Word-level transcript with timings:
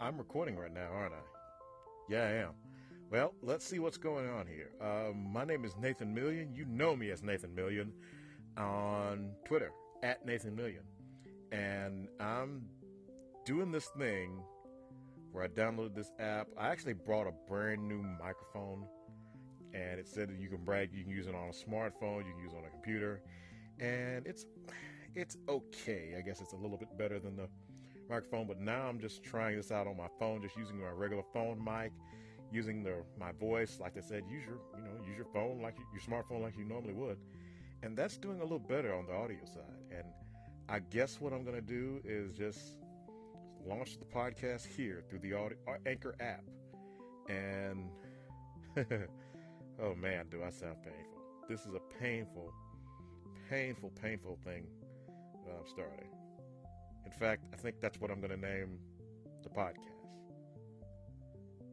I'm 0.00 0.18
recording 0.18 0.56
right 0.56 0.72
now, 0.72 0.88
aren't 0.92 1.14
I? 1.14 1.22
Yeah, 2.08 2.24
I 2.24 2.32
am. 2.32 2.50
Well, 3.10 3.32
let's 3.42 3.64
see 3.64 3.78
what's 3.78 3.96
going 3.96 4.28
on 4.28 4.46
here. 4.46 4.70
Um, 4.80 5.32
my 5.32 5.44
name 5.44 5.64
is 5.64 5.76
Nathan 5.76 6.12
Million. 6.12 6.52
You 6.52 6.64
know 6.64 6.96
me 6.96 7.10
as 7.10 7.22
Nathan 7.22 7.54
Million 7.54 7.92
on 8.56 9.30
Twitter, 9.44 9.70
at 10.02 10.26
Nathan 10.26 10.56
Million. 10.56 10.82
And 11.52 12.08
I'm 12.18 12.62
doing 13.44 13.70
this 13.70 13.86
thing 13.96 14.42
where 15.30 15.44
I 15.44 15.48
downloaded 15.48 15.94
this 15.94 16.10
app. 16.18 16.48
I 16.58 16.68
actually 16.68 16.94
brought 16.94 17.26
a 17.28 17.32
brand 17.48 17.86
new 17.86 18.02
microphone, 18.20 18.86
and 19.72 20.00
it 20.00 20.08
said 20.08 20.28
that 20.28 20.40
you 20.40 20.48
can 20.48 20.64
brag, 20.64 20.90
you 20.92 21.04
can 21.04 21.12
use 21.12 21.26
it 21.26 21.34
on 21.34 21.48
a 21.48 21.52
smartphone, 21.52 22.26
you 22.26 22.32
can 22.32 22.42
use 22.42 22.52
it 22.52 22.56
on 22.56 22.64
a 22.64 22.70
computer, 22.70 23.22
and 23.78 24.26
it's 24.26 24.46
it's 25.14 25.36
okay. 25.48 26.14
I 26.18 26.22
guess 26.22 26.40
it's 26.40 26.52
a 26.52 26.56
little 26.56 26.76
bit 26.76 26.98
better 26.98 27.20
than 27.20 27.36
the 27.36 27.48
microphone, 28.08 28.46
but 28.46 28.60
now 28.60 28.82
I'm 28.82 28.98
just 28.98 29.22
trying 29.22 29.56
this 29.56 29.70
out 29.70 29.86
on 29.86 29.96
my 29.96 30.08
phone, 30.18 30.42
just 30.42 30.56
using 30.56 30.80
my 30.80 30.90
regular 30.90 31.24
phone 31.32 31.62
mic, 31.62 31.92
using 32.52 32.82
the 32.82 32.96
my 33.18 33.32
voice. 33.32 33.78
Like 33.80 33.96
I 33.96 34.00
said, 34.00 34.24
use 34.28 34.44
your 34.44 34.58
you 34.76 34.82
know 34.84 35.06
use 35.06 35.16
your 35.16 35.26
phone 35.32 35.60
like 35.62 35.76
you, 35.78 35.84
your 35.92 36.02
smartphone 36.02 36.42
like 36.42 36.56
you 36.56 36.64
normally 36.64 36.94
would, 36.94 37.18
and 37.82 37.96
that's 37.96 38.16
doing 38.16 38.40
a 38.40 38.42
little 38.42 38.58
better 38.58 38.94
on 38.94 39.06
the 39.06 39.14
audio 39.14 39.44
side. 39.44 39.82
And 39.90 40.04
I 40.68 40.80
guess 40.80 41.20
what 41.20 41.32
I'm 41.32 41.44
gonna 41.44 41.60
do 41.60 42.00
is 42.04 42.36
just 42.36 42.60
launch 43.66 43.98
the 43.98 44.04
podcast 44.04 44.66
here 44.66 45.02
through 45.08 45.20
the 45.20 45.32
audio, 45.32 45.58
uh, 45.66 45.72
Anchor 45.86 46.14
app, 46.20 46.44
and 47.28 47.88
oh 49.82 49.94
man, 49.94 50.26
do 50.30 50.42
I 50.42 50.50
sound 50.50 50.76
painful? 50.82 51.22
This 51.48 51.60
is 51.66 51.74
a 51.74 52.00
painful, 52.00 52.52
painful, 53.50 53.90
painful 54.00 54.38
thing 54.44 54.66
that 55.46 55.52
I'm 55.52 55.68
starting. 55.68 56.08
In 57.04 57.12
fact, 57.12 57.44
I 57.52 57.56
think 57.56 57.80
that's 57.80 58.00
what 58.00 58.10
I'm 58.10 58.20
going 58.20 58.30
to 58.30 58.36
name 58.36 58.78
the 59.42 59.48
podcast. 59.48 59.78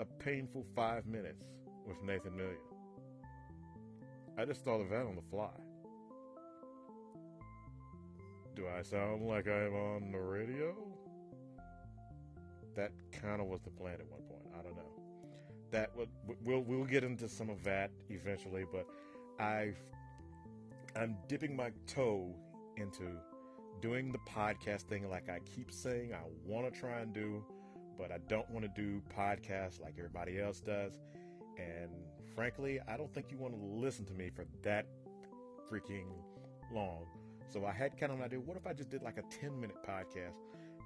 A 0.00 0.04
painful 0.04 0.64
five 0.74 1.06
minutes 1.06 1.44
with 1.86 2.02
Nathan 2.02 2.36
Million. 2.36 2.58
I 4.36 4.44
just 4.44 4.64
thought 4.64 4.80
of 4.80 4.90
that 4.90 5.04
on 5.06 5.16
the 5.16 5.22
fly. 5.22 5.50
Do 8.54 8.66
I 8.68 8.82
sound 8.82 9.26
like 9.26 9.46
I'm 9.46 9.74
on 9.74 10.12
the 10.12 10.18
radio? 10.18 10.74
That 12.76 12.92
kind 13.12 13.40
of 13.40 13.48
was 13.48 13.60
the 13.62 13.70
plan 13.70 13.94
at 13.94 14.06
one 14.06 14.22
point. 14.22 14.46
I 14.58 14.62
don't 14.62 14.76
know. 14.76 14.82
That 15.70 15.96
would 15.96 16.08
we'll 16.44 16.60
we'll 16.60 16.84
get 16.84 17.04
into 17.04 17.28
some 17.28 17.50
of 17.50 17.62
that 17.64 17.90
eventually, 18.08 18.64
but 18.72 18.86
I've 19.38 19.78
I'm 20.96 21.16
dipping 21.28 21.54
my 21.54 21.70
toe 21.86 22.34
into 22.76 23.10
doing 23.80 24.12
the 24.12 24.18
podcast 24.18 24.82
thing 24.82 25.08
like 25.10 25.28
I 25.28 25.38
keep 25.40 25.72
saying 25.72 26.12
I 26.12 26.20
want 26.44 26.72
to 26.72 26.80
try 26.80 27.00
and 27.00 27.12
do, 27.12 27.44
but 27.98 28.10
I 28.10 28.18
don't 28.28 28.48
want 28.50 28.64
to 28.64 28.80
do 28.80 29.02
podcasts 29.16 29.80
like 29.80 29.94
everybody 29.98 30.40
else 30.40 30.60
does. 30.60 30.98
And 31.58 31.90
frankly, 32.34 32.80
I 32.88 32.96
don't 32.96 33.12
think 33.12 33.30
you 33.30 33.38
want 33.38 33.54
to 33.54 33.60
listen 33.60 34.04
to 34.06 34.14
me 34.14 34.30
for 34.34 34.46
that 34.62 34.86
freaking 35.70 36.06
long. 36.72 37.06
So 37.48 37.64
I 37.64 37.72
had 37.72 37.98
kind 37.98 38.12
of 38.12 38.18
an 38.18 38.24
idea 38.24 38.40
what 38.40 38.56
if 38.56 38.66
I 38.66 38.72
just 38.72 38.90
did 38.90 39.02
like 39.02 39.16
a 39.18 39.22
10 39.40 39.58
minute 39.60 39.76
podcast 39.86 40.36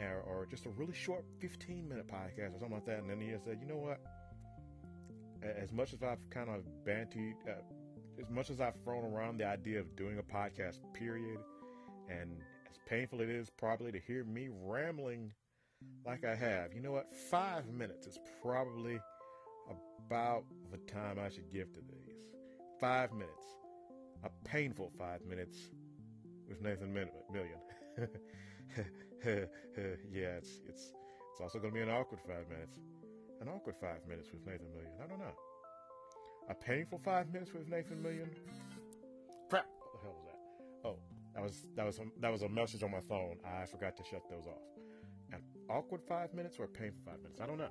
or, 0.00 0.22
or 0.26 0.46
just 0.46 0.66
a 0.66 0.70
really 0.70 0.94
short 0.94 1.24
15 1.40 1.88
minute 1.88 2.06
podcast 2.08 2.54
or 2.54 2.58
something 2.58 2.72
like 2.72 2.86
that? 2.86 2.98
And 2.98 3.10
then 3.10 3.20
he 3.20 3.32
said, 3.44 3.58
you 3.60 3.66
know 3.66 3.76
what? 3.76 4.00
As 5.42 5.72
much 5.72 5.92
as 5.92 6.02
I've 6.02 6.28
kind 6.30 6.48
of 6.48 6.62
bantied, 6.84 7.34
uh, 7.46 7.62
as 8.20 8.30
much 8.30 8.50
as 8.50 8.60
I've 8.60 8.74
thrown 8.82 9.04
around 9.04 9.38
the 9.38 9.46
idea 9.46 9.78
of 9.78 9.94
doing 9.94 10.18
a 10.18 10.22
podcast, 10.22 10.80
period, 10.94 11.38
and 12.08 12.40
painful 12.86 13.20
it 13.20 13.28
is 13.28 13.50
probably 13.50 13.92
to 13.92 14.00
hear 14.00 14.24
me 14.24 14.48
rambling 14.50 15.32
like 16.04 16.24
I 16.24 16.34
have, 16.34 16.72
you 16.72 16.80
know 16.80 16.92
what? 16.92 17.12
Five 17.30 17.68
minutes 17.68 18.06
is 18.06 18.18
probably 18.40 18.98
about 20.06 20.44
the 20.70 20.78
time 20.90 21.18
I 21.18 21.28
should 21.28 21.52
give 21.52 21.72
to 21.74 21.80
these. 21.80 22.14
Five 22.80 23.12
minutes. 23.12 23.44
A 24.24 24.30
painful 24.48 24.90
five 24.98 25.20
minutes 25.28 25.56
with 26.48 26.62
Nathan 26.62 26.92
Million. 26.92 27.58
yeah, 30.12 30.36
it's 30.38 30.60
it's 30.68 30.92
it's 31.32 31.40
also 31.40 31.58
going 31.58 31.72
to 31.72 31.74
be 31.74 31.82
an 31.82 31.90
awkward 31.90 32.20
five 32.26 32.48
minutes. 32.48 32.78
An 33.40 33.48
awkward 33.48 33.76
five 33.80 34.00
minutes 34.08 34.28
with 34.32 34.46
Nathan 34.46 34.72
Million. 34.72 34.92
I 35.02 35.06
don't 35.06 35.18
know. 35.18 35.34
A 36.48 36.54
painful 36.54 37.00
five 37.04 37.32
minutes 37.32 37.52
with 37.52 37.68
Nathan 37.68 38.02
Million. 38.02 38.30
Crap! 39.50 39.66
That 41.36 41.42
was 41.42 41.66
that 41.76 41.84
was 41.84 42.00
that 42.20 42.32
was 42.32 42.42
a 42.42 42.48
message 42.48 42.82
on 42.82 42.90
my 42.90 43.00
phone. 43.00 43.36
I 43.44 43.66
forgot 43.66 43.94
to 43.98 44.02
shut 44.02 44.22
those 44.30 44.46
off. 44.46 44.62
An 45.32 45.40
awkward 45.68 46.00
five 46.08 46.32
minutes 46.32 46.56
or 46.58 46.64
a 46.64 46.68
painful 46.68 47.02
five 47.04 47.18
minutes? 47.22 47.42
I 47.42 47.46
don't 47.46 47.58
know. 47.58 47.68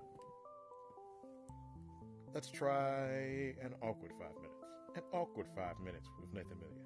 Let's 2.32 2.52
try 2.52 3.56
an 3.64 3.74
awkward 3.82 4.12
five 4.20 4.36
minutes. 4.36 4.62
An 4.96 5.02
awkward 5.12 5.48
five 5.56 5.80
minutes 5.84 6.08
with 6.22 6.32
Nathan 6.32 6.60
Million. 6.60 6.86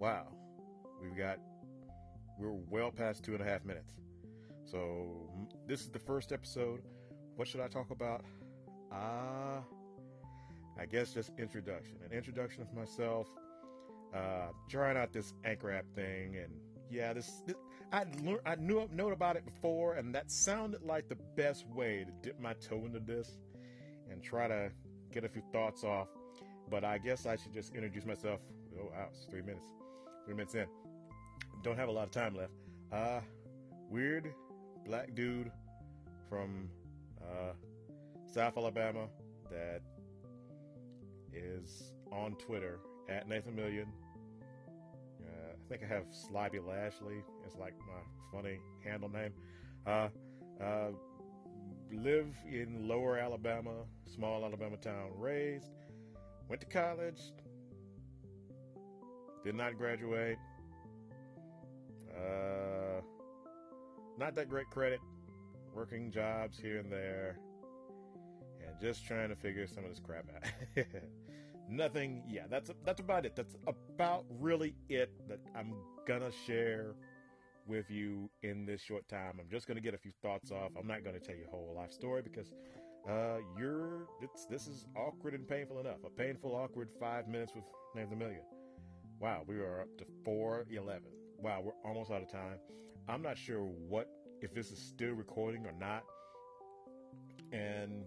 Wow, 0.00 0.26
we've 1.00 1.16
got 1.16 1.38
we're 2.36 2.50
well 2.68 2.90
past 2.90 3.22
two 3.22 3.34
and 3.34 3.40
a 3.40 3.44
half 3.44 3.64
minutes. 3.64 3.92
So 4.64 5.30
this 5.68 5.82
is 5.82 5.90
the 5.90 6.00
first 6.00 6.32
episode. 6.32 6.80
What 7.36 7.46
should 7.46 7.60
I 7.60 7.68
talk 7.68 7.92
about? 7.92 8.24
Ah, 8.90 9.58
uh, 9.58 9.60
I 10.80 10.86
guess 10.86 11.14
just 11.14 11.30
introduction. 11.38 11.98
An 12.04 12.16
introduction 12.16 12.62
of 12.62 12.74
myself 12.74 13.28
uh, 14.14 14.48
trying 14.68 14.96
out 14.96 15.12
this 15.12 15.34
Anchor 15.44 15.72
app 15.72 15.86
thing, 15.94 16.36
and 16.36 16.52
yeah, 16.90 17.12
this, 17.12 17.42
this 17.46 17.56
I 17.92 18.04
I 18.46 18.54
knew 18.56 18.88
about 19.10 19.36
it 19.36 19.44
before, 19.44 19.94
and 19.94 20.14
that 20.14 20.30
sounded 20.30 20.82
like 20.82 21.08
the 21.08 21.18
best 21.36 21.66
way 21.68 22.04
to 22.04 22.12
dip 22.22 22.40
my 22.40 22.54
toe 22.54 22.84
into 22.84 23.00
this 23.00 23.36
and 24.10 24.22
try 24.22 24.48
to 24.48 24.70
get 25.12 25.24
a 25.24 25.28
few 25.28 25.42
thoughts 25.52 25.84
off. 25.84 26.08
But 26.70 26.84
I 26.84 26.98
guess 26.98 27.26
I 27.26 27.36
should 27.36 27.52
just 27.52 27.74
introduce 27.74 28.06
myself. 28.06 28.40
Oh 28.78 28.86
wow, 28.86 29.08
it's 29.10 29.24
three 29.24 29.42
minutes, 29.42 29.66
three 30.24 30.34
minutes 30.34 30.54
in. 30.54 30.66
Don't 31.62 31.76
have 31.76 31.88
a 31.88 31.92
lot 31.92 32.04
of 32.04 32.10
time 32.10 32.34
left. 32.36 32.52
Uh, 32.92 33.20
weird 33.88 34.32
black 34.84 35.14
dude 35.14 35.50
from 36.28 36.68
uh, 37.20 37.52
South 38.32 38.56
Alabama 38.56 39.08
that 39.50 39.82
is 41.32 41.92
on 42.12 42.34
Twitter 42.36 42.78
at 43.08 43.28
Nathan 43.28 43.54
Million. 43.54 43.86
I 45.70 45.76
think 45.78 45.88
I 45.88 45.94
have 45.94 46.06
Slibby 46.06 46.66
Lashley. 46.66 47.22
It's 47.46 47.54
like 47.54 47.74
my 47.86 48.00
funny 48.32 48.58
handle 48.84 49.08
name. 49.08 49.32
Uh, 49.86 50.08
uh, 50.60 50.88
live 51.92 52.26
in 52.50 52.88
lower 52.88 53.18
Alabama, 53.18 53.84
small 54.12 54.44
Alabama 54.44 54.76
town. 54.78 55.10
Raised, 55.14 55.70
went 56.48 56.60
to 56.62 56.66
college, 56.66 57.20
did 59.44 59.54
not 59.54 59.78
graduate. 59.78 60.38
Uh, 62.16 63.00
not 64.18 64.34
that 64.34 64.48
great 64.48 64.70
credit. 64.70 64.98
Working 65.72 66.10
jobs 66.10 66.58
here 66.58 66.78
and 66.78 66.90
there, 66.90 67.38
and 68.66 68.74
just 68.80 69.06
trying 69.06 69.28
to 69.28 69.36
figure 69.36 69.68
some 69.68 69.84
of 69.84 69.90
this 69.90 70.00
crap 70.00 70.24
out. 70.34 70.84
nothing. 71.70 72.22
Yeah, 72.28 72.44
that's 72.50 72.70
that's 72.84 73.00
about 73.00 73.24
it. 73.24 73.36
That's 73.36 73.56
about 73.66 74.24
really 74.28 74.74
it 74.88 75.10
that 75.28 75.40
I'm 75.54 75.74
gonna 76.06 76.32
share 76.46 76.94
with 77.66 77.90
you 77.90 78.28
in 78.42 78.66
this 78.66 78.80
short 78.80 79.08
time. 79.08 79.38
I'm 79.38 79.48
just 79.50 79.66
gonna 79.66 79.80
get 79.80 79.94
a 79.94 79.98
few 79.98 80.12
thoughts 80.22 80.50
off. 80.50 80.72
I'm 80.78 80.86
not 80.86 81.04
gonna 81.04 81.20
tell 81.20 81.36
you 81.36 81.44
a 81.46 81.50
whole 81.50 81.74
life 81.76 81.92
story 81.92 82.22
because 82.22 82.52
uh, 83.08 83.38
you're 83.58 84.08
it's 84.20 84.46
this 84.46 84.66
is 84.66 84.86
awkward 84.96 85.34
and 85.34 85.46
painful 85.48 85.80
enough. 85.80 85.98
A 86.04 86.10
painful, 86.10 86.54
awkward 86.54 86.88
five 86.98 87.28
minutes 87.28 87.52
with 87.54 87.64
Name 87.94 88.18
Million. 88.18 88.42
Wow, 89.20 89.42
we 89.46 89.56
are 89.56 89.82
up 89.82 89.98
to 89.98 90.04
411. 90.24 91.02
Wow, 91.38 91.62
we're 91.62 91.88
almost 91.88 92.10
out 92.10 92.22
of 92.22 92.30
time. 92.30 92.58
I'm 93.08 93.22
not 93.22 93.36
sure 93.36 93.60
what 93.60 94.08
if 94.40 94.54
this 94.54 94.70
is 94.70 94.78
still 94.78 95.12
recording 95.12 95.66
or 95.66 95.72
not. 95.78 96.04
And 97.52 98.04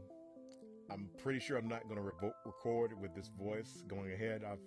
I'm 0.93 1.09
pretty 1.21 1.39
sure 1.39 1.57
I'm 1.57 1.67
not 1.67 1.83
going 1.83 1.95
to 1.95 2.01
re- 2.01 2.31
record 2.45 2.99
with 2.99 3.15
this 3.15 3.29
voice 3.37 3.83
going 3.87 4.11
ahead. 4.11 4.43
I'm 4.49 4.59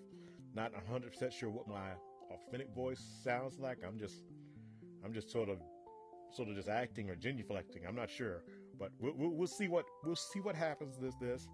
not 0.55 0.73
100% 0.73 1.33
sure 1.33 1.51
what 1.51 1.69
my 1.69 1.91
authentic 2.33 2.75
voice 2.75 3.01
sounds 3.23 3.59
like. 3.61 3.79
I'm 3.87 3.99
just, 3.99 4.25
I'm 5.05 5.13
just 5.13 5.31
sort 5.31 5.49
of, 5.49 5.59
sort 6.33 6.49
of 6.49 6.57
just 6.57 6.69
acting 6.69 7.11
or 7.11 7.15
genuflecting. 7.15 7.87
I'm 7.87 7.95
not 7.95 8.11
sure, 8.11 8.43
but 8.79 8.91
we'll, 8.99 9.15
we'll, 9.17 9.31
we'll 9.31 9.47
see 9.47 9.69
what 9.69 9.85
we'll 10.05 10.17
see 10.17 10.41
what 10.41 10.57
happens. 10.57 10.97
This 11.01 11.15
this 11.21 11.47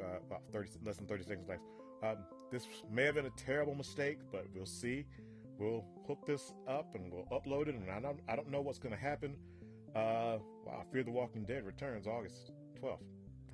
uh, 0.00 0.18
about 0.26 0.42
30 0.52 0.70
less 0.84 0.96
than 0.96 1.06
30 1.06 1.24
seconds 1.24 1.48
left. 1.48 1.62
Um, 2.02 2.16
this 2.50 2.66
may 2.90 3.04
have 3.04 3.14
been 3.14 3.26
a 3.26 3.36
terrible 3.36 3.74
mistake, 3.74 4.18
but 4.32 4.46
we'll 4.54 4.66
see. 4.66 5.04
We'll 5.58 5.84
hook 6.08 6.26
this 6.26 6.52
up 6.66 6.94
and 6.94 7.12
we'll 7.12 7.26
upload 7.26 7.68
it. 7.68 7.74
And 7.74 7.90
I 7.90 8.00
don't 8.00 8.20
I 8.28 8.34
don't 8.34 8.50
know 8.50 8.60
what's 8.60 8.78
going 8.78 8.94
to 8.94 9.00
happen. 9.00 9.36
Uh, 9.94 10.38
wow, 10.64 10.84
Fear 10.92 11.04
the 11.04 11.10
Walking 11.10 11.44
Dead 11.44 11.64
returns 11.64 12.06
August 12.06 12.52
12th. 12.82 12.98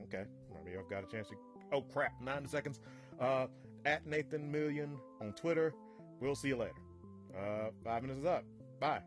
Okay, 0.03 0.25
maybe 0.55 0.77
I've 0.77 0.89
got 0.89 1.05
a 1.05 1.07
chance 1.07 1.29
to. 1.29 1.35
Oh 1.73 1.83
crap! 1.83 2.13
Nine 2.21 2.47
seconds. 2.47 2.81
Uh, 3.21 3.47
at 3.85 4.07
Nathan 4.07 4.51
Million 4.51 4.99
on 5.21 5.33
Twitter. 5.33 5.73
We'll 6.21 6.35
see 6.35 6.49
you 6.49 6.57
later. 6.57 6.75
Uh, 7.37 7.71
five 7.85 8.03
minutes 8.03 8.21
is 8.21 8.27
up. 8.27 8.45
Bye. 8.81 9.01